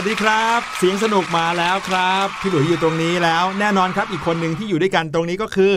[0.00, 5.72] วัสดีครับ เสียงสนุกมาแล้วครับ พี่หลุยอยู่ตรงนี้แล้ว แน่นอนครับอีกคนหนึ่งที่อยู่ด้วยกันตรงนี้ก็คือ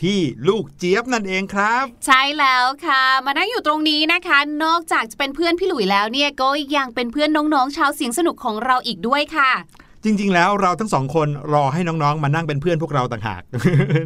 [0.00, 9.50] พี่ลูกเจี๊ยบนั่นเองครับ ใช่แล้วค่ะ มานั่งอยู่ตรงนี้นะคะ นอกจากจะเป็นเพื่อนพี่หลุยแล้วเนี่ยก็ยังเป็นเพื่อนน้องๆชาวเสียงสนุกของเราอีกด้วยค่ะ
[10.04, 13.42] จริง ๆ แล้วเราทั้งสองคนรอให้น้องๆ มานั่งเป็นเพื่อนพวกเราต่างหาก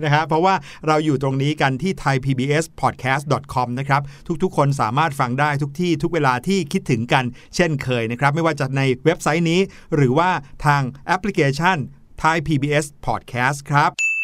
[0.05, 0.55] นะครับเพราะว่า
[0.87, 4.03] เราอยู่ตรงนี้กันที่ thaipbspodcast.com นะครับ
[4.43, 7.25] ทุกๆ คนสามารถฟังได้ทุกที่ทุกเวลาที่คิดถึงกัน
[7.57, 9.61] เช่นเคยนะครับ ไม่ว่าจะในเว็บไซต์นี้
[9.95, 10.31] หรือว่า
[10.67, 11.77] ทางแอปพลิเคชัน
[12.23, 14.16] Thai PBS Podcast ครับ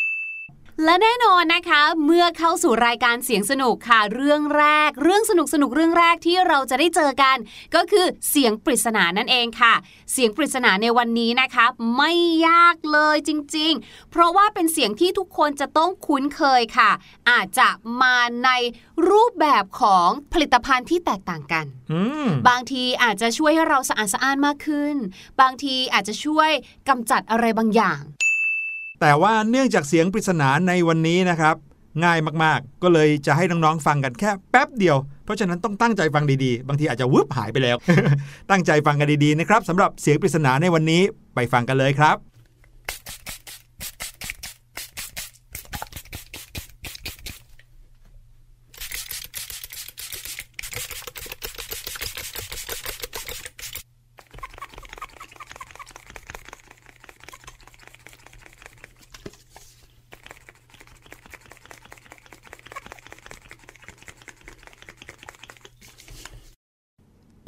[0.85, 7.37] และแน่นอนนะคะ เมื่อเข้าสู่รายการเสียงสนุกค่ะเรื่องแรก เรื่องสนุกสนุกเรื่องแรกที่เราจะได้เจอกัน
[7.75, 9.75] ก็คือเสียงปริศนานั่นเองค่ะ
[10.13, 12.13] เสียงปริศนาในวันนี้นะคะ ไม่
[12.49, 16.91] ยากเลยจริง ๆ เพราะว่าเป็นเสียงที่ทุกคนจะต้องคุ้นเคยค่ะ
[17.31, 17.69] อาจจะ
[18.03, 18.51] มาใน
[19.11, 24.97] รูปแบบของผลิตภัณฑ์ที่แตกต่างกันอืมบางทีอาจจะช่วยให้เราสะอาดสะอ้านมากขึ้น
[25.41, 26.51] บางทีอาจจะช่วย
[26.89, 28.01] กำจัดอะไรบางอย่าง
[29.05, 31.57] แต่ว่าเนื่องจากเสียงปริศนาในวันนี้นะครับ
[32.05, 37.77] ง่ายมากๆ ก็เลยจะให้น้องๆฟังกันแค่แป๊บเดียว เพราะฉะนั้นต้องตั้งใจฟังดีๆ บางทีอาจจะวืบหายไปแล้ว
[38.51, 41.03] ตั้งใจฟังกันดีๆนะครับสำหรับเสียงปริศนาในวันนี้
[41.35, 42.17] ไปฟังกันเลยครับ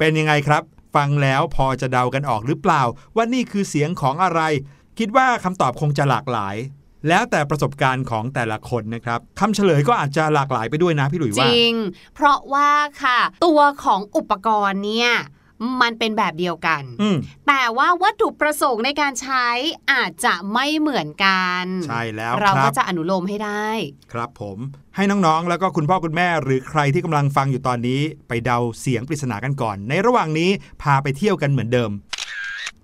[0.05, 0.63] เป็นยังไงครับ
[0.95, 2.83] ฟังแล้วพอจะเดากันออกหรือเปล่า
[3.15, 4.41] ว่านี่คือเสียงของอะไร
[4.99, 6.55] คิดว่าคำตอบคงจะหลากหลาย
[7.07, 11.73] แล้วแต่ประสบการณ์ของแต่ละคนนะครับคำเฉลยก็อาจจะหลากหลายไปด้วยนะพี่หลุยว่าจริง
[12.15, 12.69] เพราะว่า
[13.03, 15.11] ค่ะ ตัวของอุปกรณ์เนี่ย
[15.81, 17.17] มันเป็นแบบเดียวกันอืม
[17.47, 19.47] แต่ว่าวัตถุประสงค์ในการใช้
[19.91, 23.67] อาจจะไม่เหมือนกัน ใช่แล้วเราครัก็บจะอนุโลมให้ได้
[24.13, 24.57] ครับผม
[24.95, 30.49] ให้น้องๆ แล้วก็คุณพ่อคุณแม่ หรือใครที่กำลังฟังอยู่ตอนนี้ ไปเดาเสียงปริศนากันก่อน ในระหว่างนี้
[30.81, 31.91] พาไปเที่ยวกันเหมือนเดิม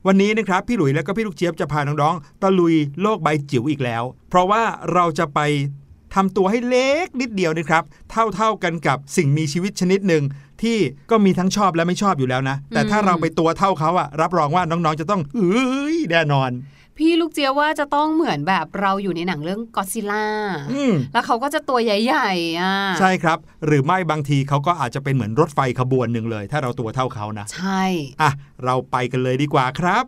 [0.07, 4.63] วันนี้นะครับพี่หลุยและก็พี่ลูกเจี๊ยบจะพาน้องๆตะลุยโลกใบจิ๋วอีกแล้ว เพราะว่า
[4.93, 5.39] เราจะไป
[6.15, 10.23] ทำตัวให้เล็กนิดเดียวนะครับ เท่าๆกันกับสิ่งมีชีวิตชนิดหนึ่ง
[10.63, 10.79] ที่
[11.11, 16.51] ก็มีทั้งชอบและไม่ชอบอยู่แล้วนะ แต่ถ้าอืมเราไปตัวเท่าเขาอะรับรองว่าน้องๆจะต้องเอ้ยแน่นอน
[16.97, 20.25] พี่ลูกเจียว่าจะต้องเหมือนแบบเราอยู่ในหนังเรื่องก็ซิล่า
[20.73, 27.83] อืมแล้วเขาก็จะตัวใหญ่ๆอะใช่ครับ หรือไม่บางทีเขาก็อาจจะเป็นเหมือนรถไฟขบวนหนึ่งเลย ถ้าเราตัวเท่าเขานะ ใช่
[28.21, 28.31] อะ
[28.63, 30.03] เราไปกันเลยดีกว่าครับ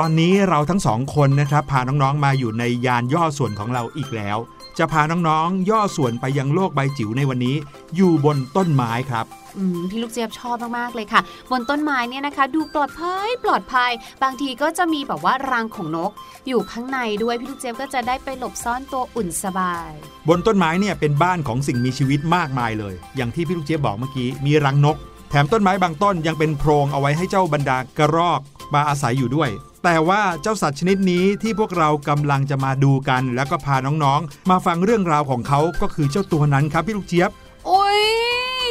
[0.00, 4.38] ตอนนี้เราทั้งสองคนนะครับพาน้องๆมาอยู่ในยานย่อส่วนของเราอีกแล้ว
[4.78, 7.56] จะพาน้องๆย่อส่วนไปยังโลกใบจิ๋วในวันนี้
[7.96, 9.26] อยู่บนต้นไม้ครับ
[9.56, 11.20] อืมพี่ลูกเจี๊ยบชอบมากๆเลยค่ะ
[11.50, 13.90] บนต้นไม้เนี่ยนะคะ ดูปลอดภัยปลอดภัย
[14.22, 16.10] บางทีก็จะมีแบบว่ารังของนก
[16.48, 19.90] อยู่ข้างในด้วยพี่ลูกเจี๊ยบก็จะได้ไปหลบซ่อนตัวอุ่นสบาย
[20.28, 24.96] บนต้นไม้เนี่ยเป็นบ้านของสิ่งมีชีวิตมากมายเลย อย่างที่พี่ลูกเจี๊ยบบอกเมื่อกี้มีรังนก
[25.30, 28.40] แถมต้นไม้บางต้นยังเป็นโพรงเอาไว้ให้เจ้าบรรดากระรอก
[28.74, 29.50] มาอาศัยอยู่ด้วย
[29.88, 37.30] แต่ว่าเจ้าสัตว์ชนิดนี้ที่พวกเรากำลังจะมาดูกัน แล้วก็พาน้องๆ มาฟังเรื่องราวของเขาก็คือเจ้าตัวนั้นครับพี่ลูกเจี๊ยบ
[37.66, 38.02] โอ้ย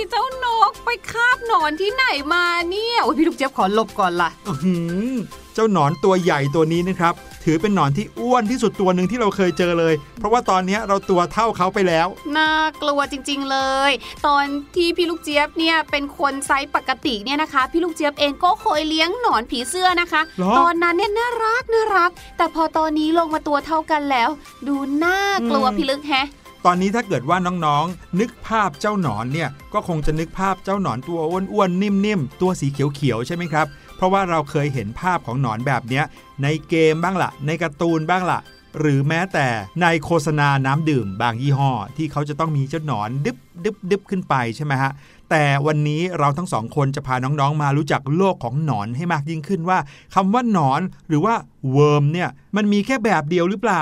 [0.09, 4.75] เจ้านกไปคาบหนอนที่ไหนมาเนี่ยโอ้ยพี่ลูกเจี๊ยบขอหลบก่อนล่ะอื้อหื
[5.09, 5.13] อ
[5.53, 7.13] เจ้าหนอนตัวใหญ่ตัวนี้นะครับ
[7.45, 12.49] ถือเป็นหนอนที่อ้วนที่สุดตัวหนึ่งที่เราเคยเจอเลย เพราะว่าตอนนี้เราตัวเท่าเขาไปแล้ว น่า
[12.81, 13.57] กลัวจริง ๆเล
[13.89, 13.91] ย
[14.27, 24.29] ตอนที่พี่ลูกเจี๊ยบเนี่ยเป็นคนไซส์ปกติเนี่ยนะคะ พี่ลูกเจี๊ยบเองก็เคยเลี้ยงหนอนผีเสื้อนะคะเหรอตอนนั้นเนี่ยน่ารักน่ารัก แต่พอตอนนี้ลงมาตัวเท่ากันแล้ว
[24.67, 26.27] ดูน่ากลัวพี่ลึกแฮะ
[26.65, 36.03] ตอนนี้ถ้าเกิดว่าน้องๆ นึกภาพเจ้าหนอนเนี่ยก็คงจะนึกภาพเจ้าหนอนตัวอ้วนๆ นิ่มๆ ตัวสีเขียวๆ ใช่ไหมครับ เพราะว่าเราเคยเห็นภาพของหนอนแบบเนี้ย
[36.43, 38.39] ในเกมบ้างละ่ะ ในการ์ตูนบ้างละ่ะ
[38.79, 39.47] หรือแม้แต่
[39.81, 44.91] ในโฆษณาน้ำดื่มบางยี่ห้อ ที่เขาจะต้องมีเจ้าหนอนดึบดึบดึบขึ้นไปใช่ไหมฮะ
[45.29, 49.79] แต่วันนี้เราทั้งสองคนจะพาน้องๆ มารู้จักโลกของหนอนให้มากยิ่งขึ้นว่า
[50.15, 51.33] คำว่าหนอนหรือว่า
[51.71, 53.81] เวิร์มเนี่ยมันมีแค่แบบเดียวหรือเปล่า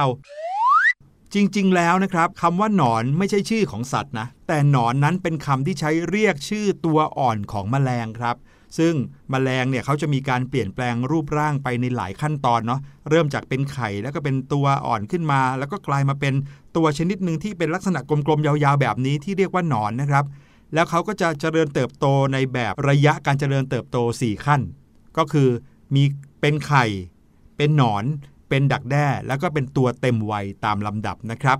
[1.33, 8.35] จริงๆ แล้วนะครับคำว่าหนอนไม่ใช่ชื่อของสัตว์นะ แต่หนอนนั้นเป็นคำที่ใช้เรียกชื่อตัวอ่อนของแมลงครับ
[8.77, 8.93] ซึ่ง
[9.29, 16.33] แมลงเนี่ยเขาจะมีการเปลี่ยนแปลงรูปร่างไปในหลายขั้นตอนเนาะเริ่มจากเป็นไข่แล้วก็เป็นตัวอ่อนขึ้นมา แล้วก็กลายมาเป็น
[16.75, 20.25] ตัวชนิดหนึ่งที่เป็นลักษณะกลมๆยาวๆแบบนี้ที่เรียกว่าหนอนนะครับ
[20.73, 24.61] แล้วเขาก็จะเจริญเติบโตในแบบระยะการเจริญเติบโต 4 ขั้น
[25.17, 25.49] ก็คือ
[25.95, 26.03] มี
[26.41, 26.85] เป็นไข่
[27.57, 28.03] เป็นหนอน
[28.49, 31.57] เป็นดักแด้แล้วก็เป็นตัวเต็มวัยตามลำดับนะครับ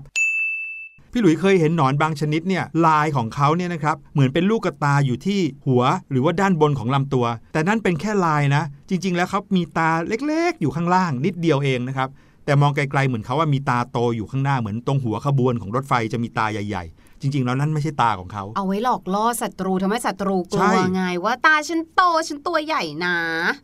[1.16, 12.08] พี่หลุยเคยเห็นหนอนบางชนิดเนี่ยลายของเขาเนี่ยนะครับเหมือนเป็นลูกกระตาอยู่ที่หัว หรือว่าด้านบนของลำตัว แต่นั่นเป็นแค่ลายนะ จริง ๆ แล้วเขามีตาเล็กๆ อยู่ข้างล่างนิดเดียวเองนะครับ
[12.44, 23.16] แต่มองไกลๆเหมือนเขาว่ามีตาโตอยู่ข้างหน้าเหมือนตรงหัวขบวนของรถไฟจะมีตาใหญ่ๆ จริงๆ แล้วนั่นไม่ใช่ตาของเขา เอาไว้หลอกล่อศัตรูทำให้ศัตรูกใช่ลัวไงว่าตาฉันโตฉันตัวใหญ่นะ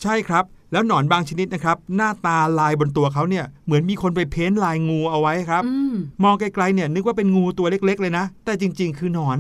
[0.03, 9.39] ใช่ครับ แล้วหนอนบางชนิดนะครับ หน้าตาลายบนตัวเขาเนี่ยเหมือนมีคนไปเพ้นท์ลายงูเอาไว้ครับอืมมองไกลๆเนี่ยนึกว่าเป็นงูตัวเล็ก ๆ เลยนะ แต่จริง ๆ คือหนอน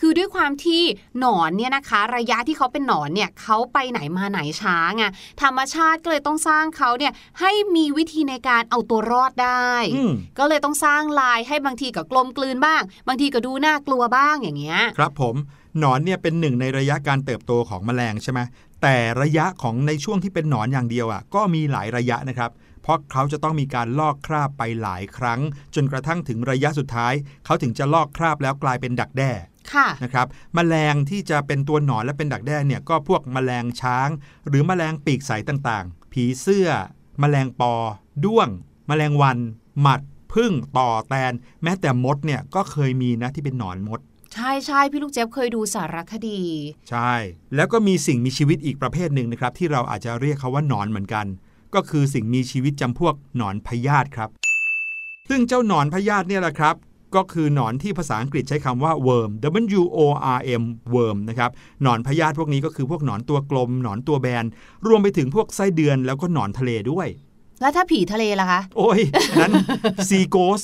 [0.00, 0.82] คือด้วยความที่
[1.18, 5.04] หนอนเนี่ยนะคะ ระยะที่เขาเป็นหนอนเนี่ยเขาไปไหนมาไหนช้าไง
[5.42, 15.36] ธรรมชาติก็เลยต้องสร้างเขาเนี่ยให้มีวิธีในการเอาตัวรอดได้อืมก็เลยต้องสร้างลายให้บางทีก็กลมกลืนบ้าง บางทีก็ดูน่ากลัวบ้างอย่างเงี้ยครับผม
[15.80, 18.40] หนอนเนี่ยเป็นหนึ่งในระยะการเติบโตของแมลงใช่ไหม
[18.82, 22.50] แต่ระยะของในช่วงที่เป็นหนอนอย่างเดียวอะก็มีหลายระยะนะครับ
[22.82, 25.40] เพราะเขาจะต้องมีการลอกคราบไปหลายครั้ง
[25.74, 27.12] จนกระทั่งถึงระยะสุดท้าย
[27.44, 29.32] เขาถึงจะลอกคราบแล้วกลายเป็นดักแด้
[29.72, 34.08] ค่ะนะครับแมลงที่จะเป็นตัวหนอนและเป็นดักแด้เนี่ยก็พวกแมลงช้าง
[34.48, 36.68] หรือแมลงปีกใสต่างๆ ผีเสื้อ
[37.20, 37.74] แมลงปอ
[38.24, 38.48] ด้วง
[38.88, 39.38] แมลงวัน
[39.80, 40.00] หมัด
[40.34, 44.00] พึ่งต่อแตน แม้แต่มดเนี่ยก็เคยมีนะที่เป็นหนอนมด
[44.34, 46.40] ใช่ใช่พี่ลูกเจี๊ยบเคยดูสารคดี
[46.90, 47.12] ใช่
[47.56, 51.26] แล้วก็มีสิ่งมีชีวิตอีกประเภทหนึ่งนะครับ ที่เราอาจจะเรียกเขาว่าหนอนเหมือนกัน
[51.74, 54.30] ก็คือสิ่งมีชีวิตจำพวกหนอนพยาธิครับ
[55.28, 56.74] ซึ่งเจ้าหนอนพยาธิเนี่ยแหละครับ
[57.14, 59.30] ก็คือหนอนที่ภาษาอังกฤษใช้คำว่า worm
[59.80, 59.98] w o
[60.36, 60.62] r m
[60.94, 61.50] worm นะครับ
[61.82, 64.44] หนอนพยาธิพวกนี้ก็คือพวกหนอนตัวกลมหนอนตัวแบน
[64.86, 67.08] รวมไปถึงพวกไส้เดือนแล้วก็หนอนทะเลด้วย
[67.60, 69.00] แล้วถ้าผีทะเลล่ะคะ โอ้ย
[69.40, 69.52] นั้น
[70.08, 70.62] ซีโกส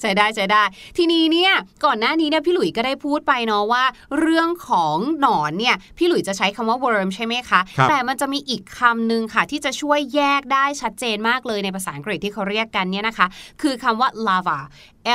[0.00, 0.62] ใช้ได้ใช้ได้
[0.96, 1.52] ทีนี้เนี่ย
[1.84, 3.84] ก่อนหน้านี้เนี่ยพี่หลุยก็ได้พูดไปเนาะว่า
[4.18, 13.26] เรื่องของหนอนเนี่ยพี่หลุยจะใช้คำว่า worm ใช่ไหมคะครับแต่มันจะมีอีกคำหนึ่งค่ะ ที่จะช่วยแยกได้ชัดเจนมากเลยในภาษาอังกฤษที่เขาเรียกกันเนี่ยนะคะ
[13.62, 14.58] คือคำว่า lava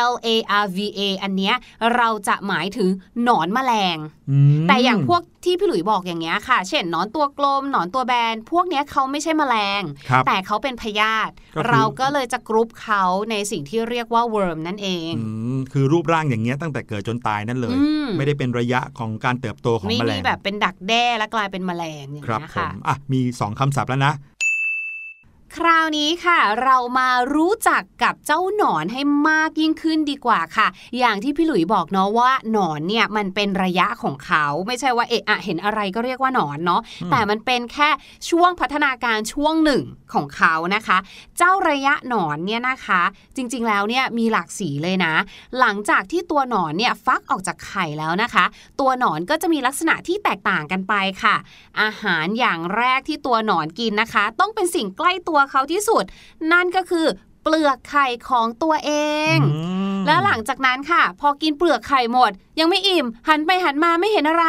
[0.09, 0.27] L A
[0.63, 1.55] R V A อันเนี้ย
[1.95, 2.89] เราจะหมายถึง
[3.23, 3.97] หนอนแมลง
[4.31, 24.13] อืมแต่อย่างพวกที่พี่หลุยบอกอย่างเงี้ยค่ะ เช่นหนอนตัวกลมหนอนตัวแบน พวกเนี้ยเขาไม่ใช่แมลงครับแต่เขาเป็นพยาธิก็คือเราก็เลยจะกรุ๊ปเขาในสิ่งที่เรียกว่า worm นั่นเองอืมคือรูปร่างอย่างเงี้ยตั้งแต่เกิดจนตายนั่นเลยอืมไม่ได้เป็นระยะของการเติบโตของไม่แมลมีงแบบเป็นดักแด้แล้วกลายเป็นแมลงอย่างครับเงี้ยผมค่ะอะมีสองคำศัพท์แล้วนะ
[25.57, 30.67] คราวนี้ค่ะ เรามารู้จักกับเจ้าหนอนให้มากยิ่งขึ้นดีกว่าค่ะ
[30.99, 37.89] อย่างที่พี่หลุยบอกเนาะว่าหนอนเนี่ยมันเป็นระยะของเขาไม่ใช่ว่าเอะอะเห็นอะไรก็เรียกว่าหนอนเนาะอืมแต่มันเป็นแค่
[38.29, 39.83] ช่วงพัฒนาการช่วงหนึ่ง
[40.13, 40.97] ของเขานะคะ
[41.37, 43.01] เจ้าระยะหนอนเนี่ยนะคะ
[43.35, 45.13] จริงๆแล้วเนี่ยมีหลากสีเลยนะ
[45.59, 48.45] หลังจากที่ตัวหนอนเนี่ยฟักออกจากไข่แล้วนะคะ
[48.79, 50.93] ตัวหนอนก็จะมีลักษณะที่แตกต่างกันไป
[51.23, 51.35] ค่ะ
[51.81, 56.03] อาหารอย่างแรกที่ตัวหนอนกินนะคะ ต้องเป็นสิ่งใกล้ตัวเขาที่สุด
[56.53, 57.05] นั่นก็คือ
[57.43, 58.91] เปลือกไข่ของตัวเอ
[59.35, 59.61] งอื
[59.99, 64.45] มแล้วหลังจากนั้นค่ะ พอกินเปลือกไข่หมด ยังไม่อิ่ม หันไปหันมาไม่เห็นอะไร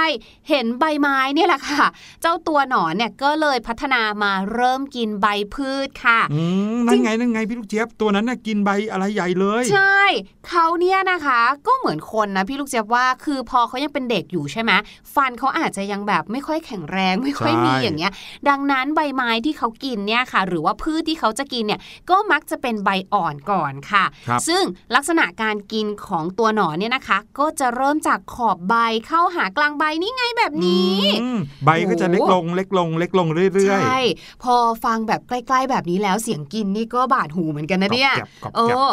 [0.49, 1.85] เห็นใบไม้เนี่ยแหละค่ะ
[2.23, 6.43] เจ้าตัวหนอนเนี่ยก็เลยพัฒนามาเริ่มกินใบพืชค่ะอื
[6.77, 10.01] มนั่นไงนั่นไงพี่ลูกเจี๊ยบตัวนั้นน่ะกินใบอะไรใหญ่เลย ใช่
[10.49, 14.73] เขาเนี่ยนะคะ ก็เหมือนคนนะพี่ลูกเจี๊ยบว่า คือพอเขายังเป็นเด็กอยู่ใช่ไหม
[15.15, 18.13] ฟันเขาอาจจะยังแบบไม่ค่อยแข็งแรงไม่ค่อยมีใช่อย่างเงี้ย
[18.49, 24.63] ดังนั้นใบไม้ที่เขากินเนี่ยค่ะ หรือว่าพืชที่เขาจะกินเนี่ยก็มักจะเป็นใบอ่อนก่อนค่ะครับซึ่ง
[24.95, 28.75] ลักษณะการกินของตัวหนอนเนี่ยนะคะ ก็จะเริ่มจากขอบใบ
[29.07, 34.01] เข้าหากลางใบนี่ไงแบบนี้อืมใบก็จะเล็กลงเล็กลง เล็กลงเรื่อยใช่
[34.43, 38.87] พอฟังแบบใกล้ ๆ แบบนี้แล้วเสียงกินนี่ก็บาดหูเหมือนกันนะเนี่ยกรอบแกรบกรอบเอแกรบอ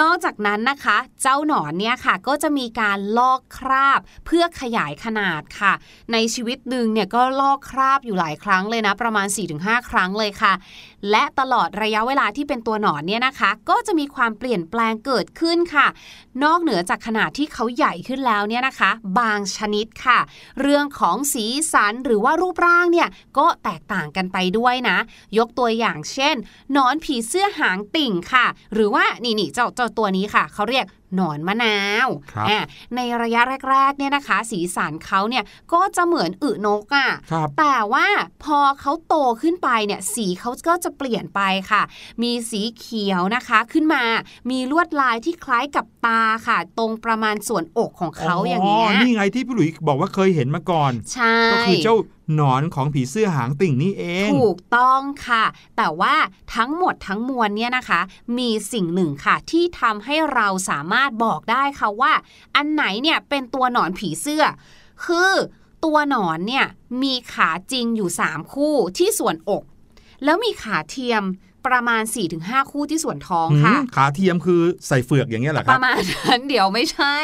[0.00, 5.72] นอกจากนั้นนะคะ เจ้าหนอนเนี่ยค่ะ ก็จะมีการลอกคราบเพื่อขยายขนาดค่ะ
[6.12, 9.26] ในชีวิตหนึ่งเนี่ยก็ลอกคราบอยู่หลายครั้งเลยนะ ประมาณ
[9.58, 10.52] 4-5 ครั้งเลยค่ะ
[11.10, 15.86] และตลอดระยะเวลาที่เป็นตัวหนอนเนี่ยนะคะ ก็จะมีความเปลี่ยนแปลงเกิดขึ้นค่ะ
[16.44, 20.18] นอกเหนือจากขนาดที่เขาใหญ่ขึ้นแล้วเนี่ยนะคะ บางชนิดค่ะ
[20.60, 23.08] เรื่องของสีสันหรือว่ารูปร่างเนี่ย
[23.38, 24.96] ก็แตกต่างกันไปด้วยนะ
[25.38, 26.36] ยกตัวอย่างเช่น
[26.72, 32.64] หนอนผีเสื้อหางติ่งค่ะ หรือว่านี่นี่เจ้าเจ้าตัวนี้ค่ะ เขาเรียก หนอนมะนาวครับอะ
[32.96, 33.40] ในระยะ
[33.70, 38.06] แรกๆเนี่ยนะคะ สีสันเขาเนี่ยก็จะเหมือนอึนกอะครับแต่ว่า
[38.44, 41.40] พอเขาโตขึ้นไปเนี่ยสีเขาก็จะเปลี่ยนไป
[41.70, 41.82] ค่ะ
[42.22, 44.02] มีสีเขียวนะคะขึ้นมา
[44.50, 51.96] มีลวดลายที่คล้ายกับตาค่ะ ตรงประมาณส่วนอกของเขาอย่างเงี้ยนี่ไงที่พี่หลุยบอกว่าเคยเห็นมาก่อน ใช่ ก็คือเจ้า
[52.34, 55.44] หนอนของผีเสื้อหางติ่งนี่เอง ถูกต้องค่ะ
[55.76, 56.14] แต่ว่า
[56.54, 58.00] ทั้งหมดทั้งมวลเนี่ยนะคะ
[58.38, 62.12] มีสิ่งหนึ่งค่ะ ที่ทำให้เราสามารถบอกได้ค่ะว่า
[62.56, 64.44] อันไหนเนี่ยเป็นตัวหนอนผีเสื้อ
[65.04, 65.32] คือ
[65.84, 66.66] ตัวหนอนเนี่ย
[67.02, 69.62] มีขาจริงอยู่ 3 คู่ที่ส่วนอก
[70.24, 71.24] แล้วมีขาเทียม
[71.66, 72.02] ประมาณ
[72.36, 77.16] 4-5 คู่ที่ส่วนท้องค่ะขาเทียมคือใส่เฟือกอย่างเงี้ยเหรอคปรับระมาณนั้นเดี๋ยวไม่ใช่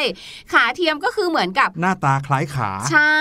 [0.52, 3.19] ขาเทียมก็คือเหมือนกับหน้าตาคล้ายขา ใช่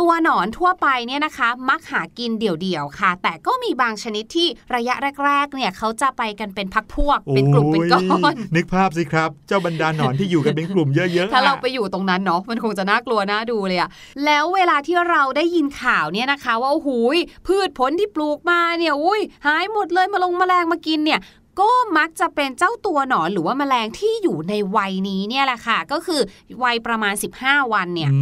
[0.00, 8.12] ตัวหนอนทั่วไปเนี่ยนะคะ มักหากินเดี่ยวๆค่ะ แต่ก็มีบางชนิดที่ระยะแรกๆเนี่ยเขาจะไปกันเป็นพักพวก เป็นกลุ่มเป็นก้อนโย
[8.54, 13.90] นึกภาพสิครับ เจ้าบรรดาหนอนที่อยู่กันเป็นกลุ่มเยอะๆถ้าเราอะไปอยู่ตรงนั้นเนาะมันคงจะน่ากลัวน่าดูเลยอะ
[14.24, 21.20] แล้วเวลาที่เราได้ยินข่าวเนี่ยนะคะ ว่าโอ้โหูยพืชผลที่ปลูกมาเนี่ยอุ้ยหายหมดเลยมาลงแมลงมากินเนี่ย
[21.60, 26.20] ก็มักจะเป็นเจ้าตัวหนอนหรือว่าแมลงที่อยู่ในวัยนี้เนี่ยแหละค่ะ ก็คือ
[26.62, 28.20] วัยประมาณ 15 วันเนี่ยอื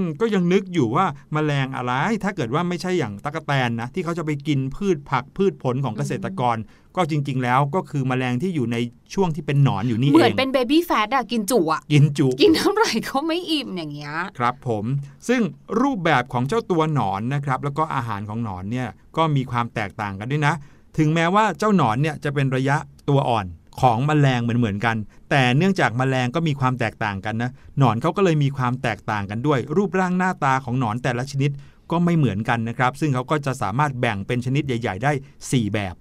[0.00, 1.92] มก็ยังนึกอยู่ว่าแมลงอะไร
[2.24, 6.56] ถ้าเกิดว่าไม่ใช่อย่างตะกแตนนะ ที่เขาจะไปกินพืชผักพืชผลของเกษตรกร
[6.96, 8.76] ก็จริง ๆ แล้วก็คือแมลงที่อยู่ใน
[9.14, 14.84] ช่วงที่เป็นหนอนอยู่นี่เหมืเออนงเป็นเบบี้แฟตอะกินจุอะกินจุ กินเท่าไหร่ก็ไม่อิ่มอย่างเงี้ยครับผม
[15.28, 15.40] ซึ่ง
[15.80, 20.54] รูปแบบของเจ้าตัวหนอนนะครับแล้วก็อาหารของหนอนเนี่ยก็มีความแตกต่างกันด้วยนะ
[20.96, 22.76] ถึงแม้ว่าเจ้าหนอนเนี่ยจะเป็นระยะ
[23.08, 23.46] ตัวอ่อน
[23.80, 24.96] ของแมลงเหมือนเหมือนๆกัน
[25.30, 31.50] แต่เนื่องจากแมลงก็มีความแตกต่างกันนะหนอนเขาก็เลยมีความแตกต่างกันด้วย รูปร่างหน้าตาของหนอนแต่ละชนิด
[31.90, 35.94] ก็ไม่เหมือนกันนะครับ ซึ่งเขาก็จะสามารถแบ่งเป็นชนิดใหญ่ ๆ ได้ 4 แบบ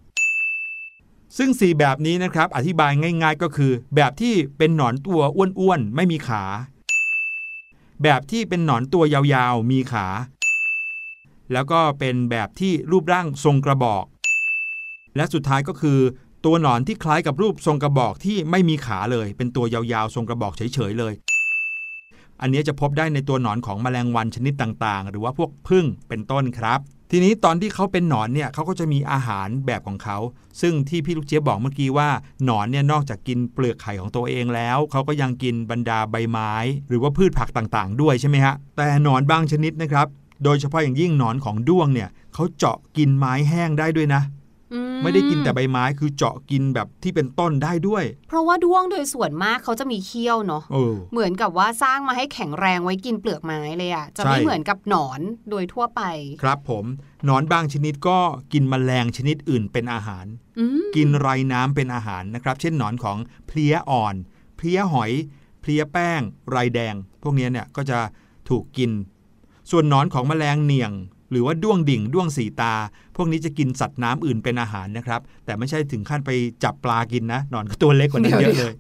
[1.38, 6.44] ซึ่ง 4 แบบนี้นะครับ อธิบายง่าย ๆ ก็คือ แบบที่เป็นหนอนตัวอ้วนๆไม่มีขา
[8.04, 10.08] แบบที่เป็นหนอนตัวยาวๆมีขา
[11.54, 14.06] แล้วก็เป็นแบบที่รูปร่างทรงกระบอก
[15.16, 16.00] และสุดท้ายก็คือ
[16.46, 21.14] ตัวหนอนที่คล้ายกับรูปทรงกระบอกที่ไม่มีขาเลย เป็นตัวยาวๆ ทรงกระบอกเฉยๆเลย
[22.42, 26.80] อันนี้จะพบได้ในตัวหนอนของแมลงวันชนิดต่างๆ หรือว่าพวกพึ่งเป็นต้นครับ
[27.12, 30.18] ทีนี้ตอนที่เขาเป็นหนอนเนี่ยเขาก็จะมีอาหารแบบของเขา
[30.62, 32.10] ซึ่งที่พี่ลูกเจี๊ยบบอกเมื่อกี้ว่า
[32.46, 36.54] หนอนเนี่ยนอกจากกินเปลือกไข่ของตัวเองแล้วเขาก็ยังกินบรรดาใบไม้
[36.88, 40.08] หรือว่าพืชผักต่างๆ ด้วยใช่ไหมฮะแต่หนอนบางชนิดนะครับ
[40.44, 44.22] โดยเฉพาะอย่างยิ่งหนอนของด้วงเนี่ยเขาเจาะกินไม้แห้งได้ด้วยนะ
[45.04, 56.02] ไม่ได้กินแต่ใบไม้คือเจาะกินแบบที่เป็นต้นได้ด้วย เพราะว่าด้วงโดยส่วนมากเขาจะมีเขี้ยวเนาะเออเหมือนกับว่าสร้างมาให้แข็งแรงไว้กินเปลือกไม้เลยอะจะไม่ใช่เหมือนกับหนอนโดยทั่วไป
[56.44, 56.86] ครับผม
[57.26, 58.18] หนอนบางชนิดก็
[58.54, 60.26] กินแมลงชนิดอื่นเป็นอาหาร
[60.60, 64.16] อืมกินไรน้ำเป็นอาหารนะครับ เช่นหนอนของเพลี้ยอ่อน
[64.58, 65.12] เพลี้ยหอย
[65.62, 68.00] เพลี้ยแป้ง ไรแดง พวกนี้เนี่ยก็จะ
[68.50, 68.92] ถูกกิน
[69.72, 70.92] ส่วนหนอนของแมลงเหนี่ยง
[71.32, 72.74] หรือว่าด้วงดิ่งด้วงสีตา
[73.16, 76.30] พวกนี้จะกินสัตว์น้ำอื่นเป็นอาหารนะครับ แต่ไม่ใช่ถึงขั้นไป
[76.64, 78.74] จับปลากินนะหนอนก็ตัวเล็กกว่านั้นเยอะเลย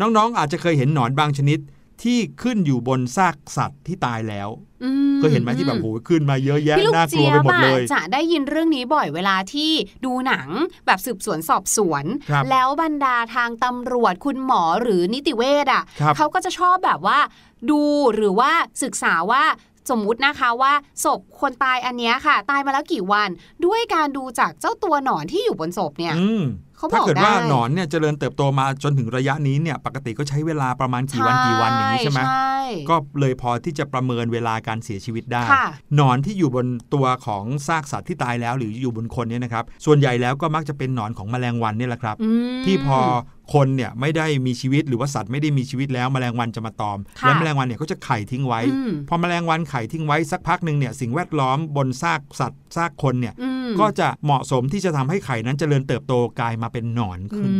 [0.00, 1.58] น้องๆ อาจจะเคยเห็นหนอนบางชนิด
[2.04, 4.48] ที่ขึ้นอยู่บนซากสัตว์ที่ตายแล้ว
[4.84, 9.72] อืเคยเห็นไหมที่แบบโอ้โหขึ้นมาเยอะแยะพี่ลูกน่ากลัเจี๊วยไปหมดบอะเลยจะได้ยินเรื่องนี้บ่อยเวลาที่
[10.04, 10.48] ดูหนัง
[10.86, 17.18] แบบสืบสวนสอบสวนครับแล้วบรรดาทางตำรวจคุณหมอหรือนิติเวชอะครับเขาก็จะชอบแบบว่า
[17.70, 17.80] ดู
[18.14, 18.50] หรือว่า
[18.82, 19.44] ศึกษาว่า
[19.90, 20.72] สมมุตินะคะว่า
[21.04, 23.28] ศพคนตายอันเนี้ยค่ะ ตายมาแล้วกี่วัน
[23.66, 26.14] ด้วยการดูจากเจ้าตัวหนอนที่อยู่บนศพเนี่ย
[26.92, 43.00] ถ้าอกเกิดว่าได้หนอนเนี่ยเจริญเติบโตมาจนถึงระยะนี้เนี่ยปกติก็ใช้เวลาประมาณกี่วันกี่วันอย่างนี้ใช่ไหมใช่ก็เลยพอที่จะประเมินเวลาการเสียชีวิตได้ค่ะหนอนที่อยู่บนตัวของซากสัตว์ที่ตายแล้ว หรืออยู่บนคนเนี่ยนะครับส่วนใหญ่แล้วก็มักจะเป็นหนอนของแมลงวันเนี่ยแหละครับอืมที่พอ
[43.54, 57.50] คนเนี่ยไม่ได้มีชีวิตหรือว่าสัตว์ไม่ได้มีชีวิตแล้วแมลงวันจะมาตอมค่ะและแมลงวันเนี่ยก็จะไข่ทิ้งไว้อืมพอแมลงวันไข่ทิ้งไว้สักพักหนึ่งเนี่ยสิ่งแวดล้อมบนซากสัตว์ซากคนเนี่ยอืม ก็จะเหมาะสมที่จะทำให้ไข่นั้นเจริญเติบโตกลายมาเป็นหนอนอืขึ้น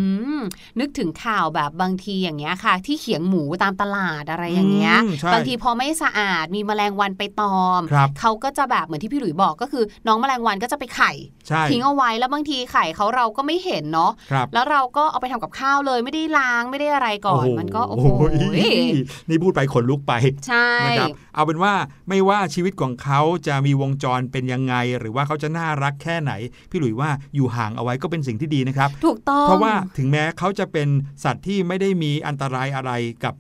[0.41, 0.43] ม
[0.81, 11.13] นึกถึงข่าวแบบบางทีอย่างเงี้ยค่ะ ที่เขียงหมูตามตลาดอะไรอย่างเงี้ยอืมใช่บางทีพอไม่สะอาดมีแมลงวันไปตอมครับเขาก็จะแบบเหมือนที่พี่หลุยบอกก็คือ น้องแมลงวันก็จะไปไข่
[11.49, 18.07] ใช่ทิ้งเอาไว้แล้วบางทีไข่เขาเราก็ไม่เห็นเนาะครับแล้วเราก็เอาไปทำกับข้าวเลยไม่ได้ล้างไม่ได้อะไรก่อนมันก็โอ้โห
[19.29, 20.13] นี่พูดไปขนลุกไป
[20.47, 21.73] ใช่นะครับเอาเป็นว่า
[22.09, 26.33] ไม่ว่าชีวิตของเขาจะมีวงจรเป็นยังไง หรือว่าเขาจะน่ารักแค่ไหน
[26.71, 30.89] พี่หลุยว่าอยู่ห่างเอาไว้ก็เป็นสิ่งที่ดีนะครับ ถูกต้อง เพราะว่าถึงแม้เขาจะเป็น
[31.25, 32.93] สัตว์ที่ไม่ได้มีอันตรายอะไร
[33.25, 33.35] กับ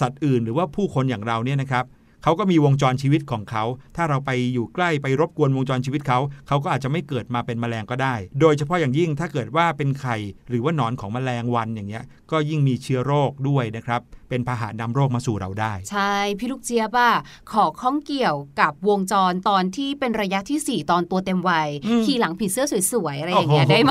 [0.00, 1.84] สัตว์อื่น หรือว่าผู้คนอย่างเราเนี่ยนะครับ
[2.22, 3.64] เขาก็มีวงจรชีวิตของเขา
[3.96, 10.16] ถ้าเราไปอยู่ใกล้ไปรบกวนวงจรชีวิตเขา เขาก็อาจจะไม่เกิดมาเป็นแมลงก็ได้ โดยเฉพาะอย่างยิ่งถ้าเกิดว่าเป็นไข่
[10.48, 17.12] หรือว่าหนอนของแมลงวันอย่างเงี้ย ก็ยิ่งมีเชื้อโรคด้วยนะครับ เป็นพาหะนำโรคมาสู่เราได้ ใช่ พี่ลูกเจี๊ยบอะ
[17.52, 23.90] ขอข้องเกี่ยวกับวงจรตอนที่เป็นระยะที่ 4 ตอนตัวเต็มวัยอืมขี่หลังผีเสื้อสวยๆอะไรอย่างเงี้ยโอ้โหได้ไหม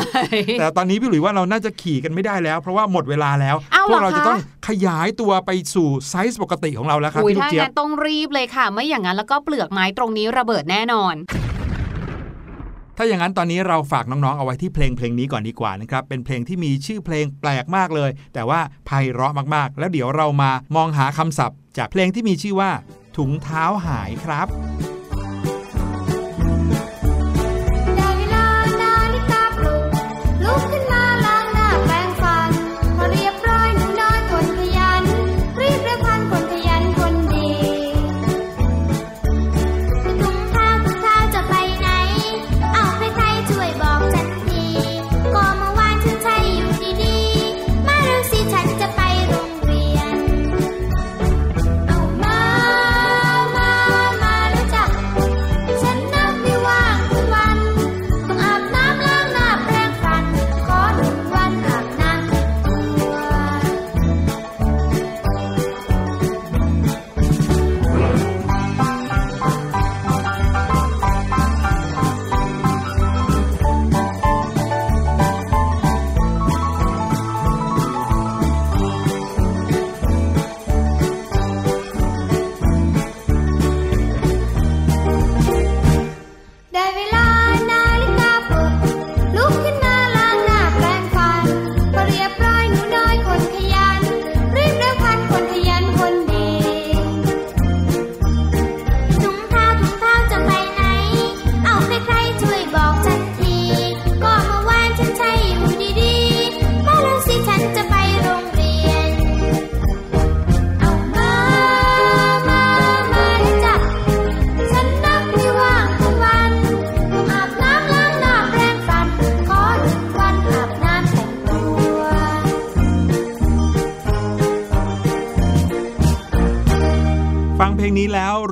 [0.59, 11.15] แต่ตอนนี้พี่หลุยว่าเราน่าจะขี่กันไม่ได้แล้ว เพราะว่าหมดเวลาแล้วอ้าวพวกเราเหรอคะจะต้องขยายตัวไปสู่ไซส์ปกติของเราแล้วครับอุ้ยพี่ลูกถ้าเจี๊ยบงั้นต้องรีพเลยค่ะ ไม่อย่างนั้นแล้วก็เปลือกไม้ตรงนี้ระเบิดแน่นอน
[12.97, 22.71] ถ้าอย่างนั้นตอนนี้เราฝากน้องๆ เอาไว้ที่เพลงเพลงนี้ก่อนดีกว่านะครับ เป็นเพลงที่มีชื่อเพลงแปลกมากเลย แต่ว่าไพเราะมากๆ แล้วเดี๋ยวเรามามองหาคำศัพท์ จากเพลงที่มีชื่อว่า
[23.17, 24.47] ถุงเท้าหายครับ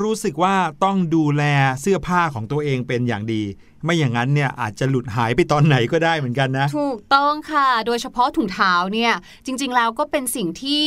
[0.09, 1.43] รู้สึกว่าต้องดูแล
[1.81, 3.43] เสื้อผ้าของตัวเองเป็นอย่างดี
[3.83, 9.13] ไม่อย่างนั้นเนี่ยอาจจะหลุดหายไปตอนไหนก็ได้เหมือนกันนะ ถูกต้องค่ะ โดยเฉพาะถุงเท้าเนี่ย
[9.45, 10.83] จริง ๆ แล้วก็เป็นสิ่งที่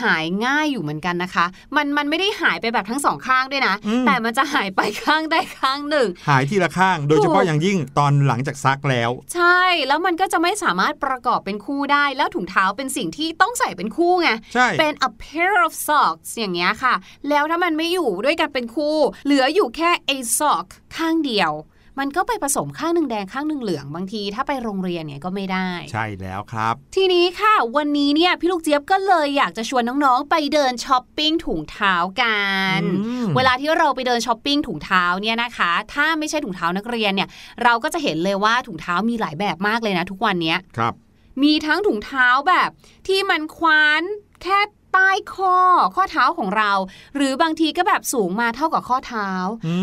[0.00, 16.94] หายง่ายอยู่เหมือนกันนะคะ มันมันไม่ได้หายไปแบบทั้งสองข้างด้วยนะอืมแต่มันจะหายไปข้างใดข้างหนึ่ง หายทีละข้าง โดยเฉพาะอย่างยิ่งตอนหลังจากซักแล้ว ใช่แล้วมันก็จะไม่สามารถประกอบเป็นคู่ได้ แล้วถุงเท้าเป็นสิ่งที่ต้องใส่เป็นคู่ไงใช่เป็น a pair of socks อย่างเงี้ยค่ะ
[17.28, 21.52] แล้วถ้ามันไม่อยู่ด้วยกันเป็นคู่ เหลืออยู่แค่ a sock ข้างเดียว
[21.98, 32.38] มันก็ไปผสมข้างหนึ่งแดงข้างหนึ่งเหลืองบางที ถ้าไปโรงเรียนเนี่ยก็ไม่ได้ ใช่แล้วครับ ทีนี้ค่ะ วันนี้เนี่ยพี่ลูกเจี๊ยบก็เลยอยากจะชวนน้องๆไปเดินช้อปปิ้งถุงเท้ากั
[32.78, 37.28] นอืมเวลาที่เราไปเดินช้อปปิ้งถุงเท้าเนี่ยนะคะ ถ้าไม่ใช่ถุงเท้านักเรียนเนี่ย
[37.62, 40.94] เราก็จะเห็นเลยว่าถุงเท้ามีหลายแบบมากเลยนะ ทุกวันเนี้ยครับ
[41.42, 42.70] มีทั้งถุงเท้าแบบ
[43.06, 44.02] ที่มันคว้าน
[44.42, 44.58] แค่
[44.96, 45.56] ใต้ข้อ
[45.96, 46.72] ข้อเท้าของเรา
[47.16, 49.30] หรือบางทีก็แบบสูงมาเท่ากับข้อเท้า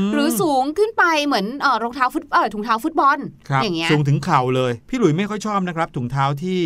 [0.06, 3.18] มหรือสูงขึ้นไปเหมือนเออรองเท้าฟุตเออถุงเท้าฟุตบอล
[3.50, 6.60] ครับอย่างเงี้ยสูงถึงเข่าเลย พี่หลุยไม่ค่อยชอบนะครับ ถุงเท้าที่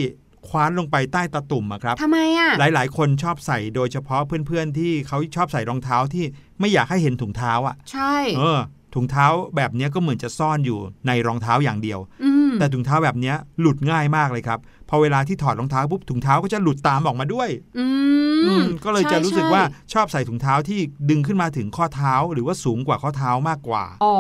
[0.48, 6.26] คว้านลงไปใต้ตะตุ่มอะครับทำไมอะหลาย ๆ คนชอบใส่โดยเฉพาะเพื่อน ๆ ที่เขาชอบใส่รองเท้าที่
[6.60, 8.60] ไม่อยากให้เห็นถุงเท้าอะใช่ เออ
[8.96, 17.86] ถุงเท้าแบบเนี้ยก็เหมือนจะซ่อนอยู่ในรองเท้าอย่างเดียวอืมแต่ถุงเท้าแบบเนี้ยหลุดง่ายมากเลยครับ พอเวลาที่ถอดรองเท้าปุ๊บถุงเท้าก็จะหลุดตามออกมาด้วยอื
[18.46, 24.18] อืมมก็เลยจะใช่รู้สึกใช่ว่าชอบใส่ถุงเท้าที่ดึงขึ้นมาถึงข้อเท้าหรือว่าสูงกว่าข้อเท้ามากกว่า อ๋อ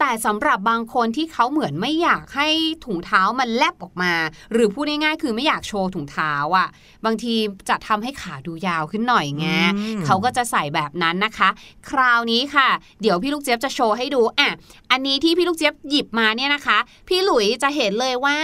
[0.00, 2.48] แต่สำหรับบางคนที่เขาเหมือนไม่อยากให้
[2.84, 4.12] ถุงเท้ามันแลบออกมา
[4.52, 6.68] หรือพูดง่ายๆคือไม่อยากโชว์ถุงเท้าอะ
[7.04, 7.34] บางที
[7.68, 11.48] จะทำให้ขาดูยาวขึ้นหน่อยไงอืมเขาก็จะใส่แบบนั้นนะคะ
[11.90, 12.68] คราวนี้ค่ะ
[13.02, 14.50] เดี๋ยวพี่ลูกเจี๊ยบจะโชว์ให้ดูอะ
[14.90, 16.78] อันนี้ที่พี่ลูกเจี๊ยบหยิบมาเนี่ยนะคะ
[17.08, 18.36] พี่หลุยจะเห็นเลยว่า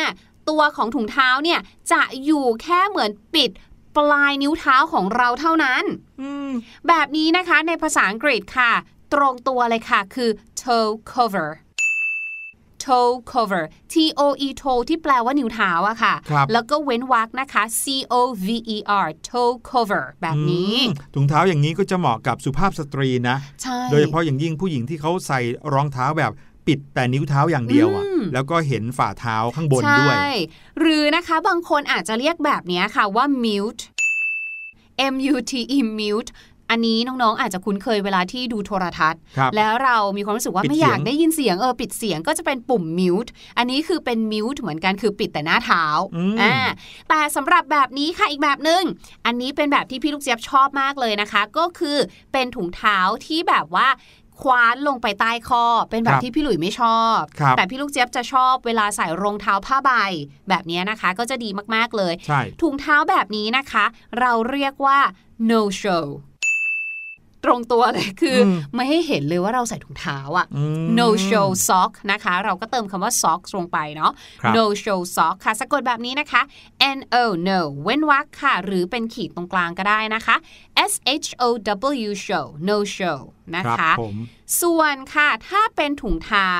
[0.48, 1.60] ตัวของถุงเท้าเนี่ย
[1.92, 3.50] จะอยู่แค่เหมือนปิด
[3.96, 5.82] ปลายนิ้วเท้าของเราเท่านั้น
[6.20, 6.50] อืม
[6.88, 8.72] แบบนี้นะคะในภาษาอังกฤษค่ะ
[9.12, 11.50] ตรงตัวเลยค่ะคือ toe cover
[12.84, 18.14] toe cover t o e toe ที่แปลว่านิ้วเท้าอะค่ะครับแล้วก็เว้นวรรคนะคะ c o
[18.46, 25.40] v e r toe cover แบบนี้อืมถุงเท้าอย่างนี้ก็จะเหมาะกับสุภาพสตรีนะใช่โดยเฉพาะอย่างยิ่งผู้หญิงที่เขาใส่
[25.72, 26.32] รองเท้าแบบ
[26.66, 30.34] ปิดแต่นิ้วเท้าอย่างเดียวอะอืมแล้วก็เห็นฝ่าเท้าข้างบนใช่ด้วย
[30.78, 33.82] หรือนะคะบางคนอาจจะเรียกแบบนี้ค่ะว่า mute
[35.12, 36.30] m u t e mute
[36.70, 45.84] อันนี้น้องๆ อาจจะคุ้นเคยเวลาที่ดูโทรทัศน์ครับแล้วเรามีความรู้สึกว่าปิดไม่อยากเสียงได้ยินเสียงเออปิดเสียงก็จะเป็นปุ่ม mute อันนี้คือเป็น mute เหมือนกันคือปิดแต่หน้าเท้า
[46.16, 46.56] อืมอ่า
[47.08, 48.82] แต่สำหรับแบบนี้ค่ะอีกแบบหนึง่ง
[49.26, 51.98] อันนี้เป็นแบบที่พี่ลูกเจี๊ยบชอบมากเลยนะคะ ก็คือ
[52.32, 53.88] เป็นถุงเท้าที่แบบว่า
[54.40, 59.90] คว้านลงไปใต้ข้อเป็นแบคบรับที่พี่หลุยไม่ชอบครับแต่พี่ลูกเจี๊ยบจะชอบเวลาใส่รองเท้าผ้าใบ
[60.48, 63.84] แบบนี้นะคะก็จะดีมากๆเลยใช่ถุงเท้าแบบนี้นะคะ
[64.18, 64.98] เราเรียกว่า
[65.50, 66.06] no show
[67.44, 76.42] ตรงตัวเลยคืออมไม่ให้เห็นเลยว่าเราใส่ถุงเท้าอะอืม no show sock นะคะ เราก็เติมคำว่า sock ลงไปเนาะครับ no show sock ค่ะสะกดแบบนี้นะคะ
[76.96, 80.36] n o no เว้นวรรคค่ะ หรือเป็นขีดตรงกลางก็ได้นะคะ
[80.90, 80.92] s
[81.24, 81.48] h o
[82.08, 83.18] w show no show
[83.54, 84.16] นะรับคะผม
[84.60, 86.52] ส่วนค่ะ ถ้าเป็นถุงเท้า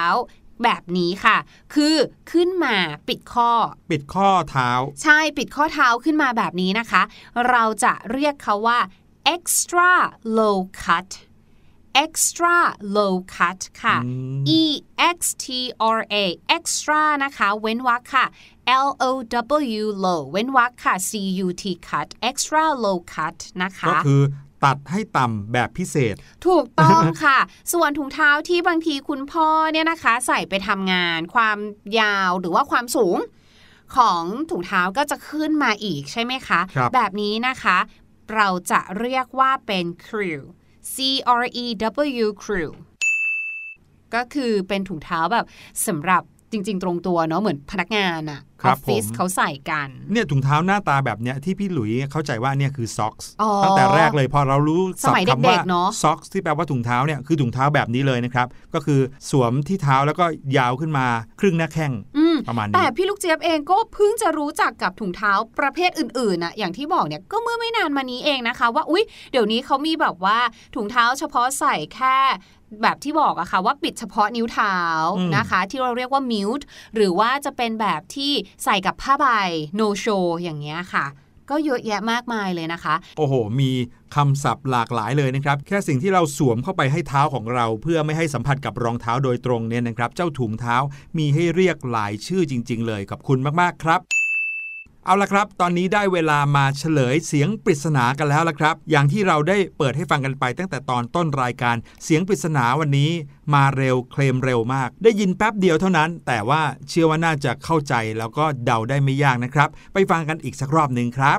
[0.64, 1.36] แบบนี้ค่ะ
[1.74, 1.96] คือ
[2.32, 2.76] ขึ้นมา
[3.08, 3.50] ปิดข้อ
[3.90, 4.70] ปิดข้อเท้า
[5.02, 7.02] ใช่ปิดข้อเท้าขึ้นมาแบบนี้นะคะ
[7.50, 8.78] เราจะเรียกเขาว่า
[9.24, 9.90] extra
[10.38, 11.10] low cut
[11.94, 12.56] extra
[12.96, 14.62] low cut ค่ะอืม e
[15.16, 15.46] x t
[15.96, 16.24] r a
[16.56, 18.26] extra นะคะ เว้นวรรคค่ะ
[18.86, 19.10] l o
[19.80, 21.10] w low เว้นวรรคค่ะ c
[21.44, 24.22] u t cut extra low cut นะคะ ก็คือ
[24.64, 26.14] ตัดให้ต่ำแบบพิเศษ
[26.46, 27.38] ถูกต้องค่ะ
[27.72, 31.58] ส่วนถุงเท้าที่บางทีคุณพ่อเนี่ยนะคะ ใส่ไปทำงาน ความ
[32.00, 33.18] ยาวหรือว่าความสูง
[33.96, 37.78] ของถุงเท้าก็จะขึ้นมาอีกใช่ไหมคะครับแบบนี้นะคะ
[38.34, 40.40] เราจะเรียกว่าเป็น crew
[40.94, 40.96] C
[41.42, 41.66] R E
[42.24, 42.70] W crew
[44.14, 45.46] ก็คือเป็นถุงเท้าแบบ
[45.86, 60.24] สำหรับจริง ๆ ตรงตัวเนาะเหมือนพนักงานอะคอรัอบฟฟิศผมเขาใส่กันเนี่ยถุงเท้าหน้าตาแบบเนี้ยที่พี่หลุยเข้าใจว่าเนี่ยคือซ็อกส์อ๋อตั้งแต่แรกเลยพอเรารู้สมัยศัพท์คำว่าเด็กๆเนอะซ็อกส์ที่แปลว่าถุงเท้าเนี่ยคือถุงเท้าแบบนี้เลยนะครับ ก็คือสวมที่เท้าแล้วก็
[60.58, 61.06] ยาวขึ้นมา
[61.40, 70.38] ครึ่งหน้าแข้งอืม ประมาณนี้แต่พี่ลูกเจี๊ยบเองก็เพิ่งจะรู้จักกับถุงเท้าประเภทอื่นๆน่ะอย่างที่บอกเนี่ยก็เมื่อไม่นานมานี้เองนะคะ ว่าอุ๊ยเดี๋ยวนี้เขามีแบบว่า
[70.74, 72.16] ถุงเท้าเฉพาะใส่แค่
[72.82, 74.76] แบบที่บอกอะค่ะว่าปิดเฉพาะนิ้วเท้า
[75.18, 76.64] อืมนะคะ ที่เราเรียกว่า mute
[76.94, 78.32] หรือว่าจะเป็นแบบที่
[78.64, 79.26] ใส่กับผ้าใบ
[79.80, 81.06] no show อย่างเงี้ยค่ะ
[81.50, 83.70] ก็เยอะแยะมากมายเลยนะคะ โอ้โห มี
[84.14, 90.76] คำศัพท์หลากหลายเลยนะครับ แค่สิ่งที่เราสวมเข้าไปให้เท้าของเรา เพื่อไม่ให้สัมผัสกับรองเท้าโดยตรงเนี่ยนะครับ เจ้าถุงเท้า
[91.18, 94.21] มีให้เรียกหลายชื่อจริง ๆ เลย ขอบคุณมากๆครับ
[95.06, 103.10] เอาละครับ ตอนนี้ได้เวลามาเฉลยเสียงปริศนากันแล้วละครับ อย่างที่เราได้เปิดให้ฟังกันไปตั้งแต่ตอนต้นรายการ เสียงปริศนาวันนี้
[103.54, 111.38] มาเร็วเคลมเร็วมาก ได้ยินแป๊บเดียวเท่านั้น แต่ว่าเชื่อว่าน่าจะเข้าใจแล้วก็เดาได้ไม่ยากนะครับ ไปฟังกันอีกสักรอบหนึ่งครับ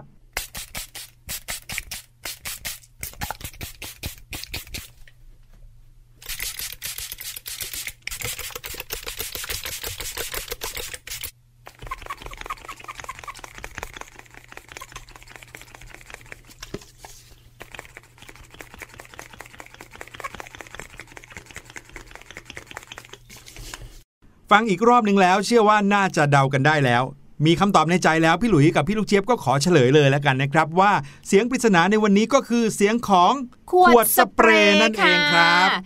[24.52, 27.04] ฟังอีกรอบหนึ่งแล้ว เชื่อว่าน่าจะเดากันได้แล้ว
[27.46, 30.92] มีคำตอบในใจแล้วพี่หลุยส์กับพี่ลูกเจี๊ยบก็ขอเฉลยเลยแล้วกันนะครับ ว่า
[31.28, 33.34] เสียงปริศนาในวันนี้ก็คือเสียงของ
[33.72, 35.82] ขวดสเปรย์นั่นเองครับค่ะ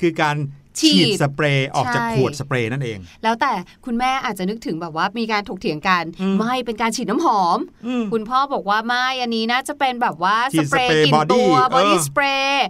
[0.00, 0.36] คือการ
[0.80, 3.52] ฉีฉีดดสเปรย์ออกจากใช่ขวดสเปรย์นั่นเอง แล้วแต่
[3.84, 12.66] คุณแม่อาจจะนึกถึงแบบว่ามีการถกเถียงกันอืมไม่เป็นการฉีดน้ำหอมอืมคุณพ่อบอกว่าไม่อันนี้น่าจะเป็นแบบว่าฉีสดเปรย์สเปรย์กลิน body ตัวบอดี้เออสเปรย์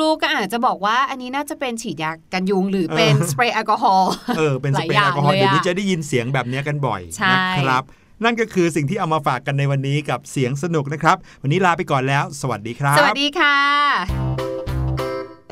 [0.00, 7.84] ลูกๆก็อาจจะบอกว่าอันนี้น่าจะเป็นฉีดยากันยุงหรือเป็นเออสเปรย์แอลกอฮอล์เออเป็นสเปรหลายอย่างย์แอลกอฮอล์เลยอะเดี๋ยวนี้จะได้ยินเสียงแบบนี้กันบ่อยใช่นะครับ
[8.24, 14.49] นั่นก็คือสิ่งที่เอามาฝากกันในวันนี้กับเสียงสนุกนะครับ วันนี้ลาไปก่อนแล้ว สวัสดีครับ สวัสดีค่ะ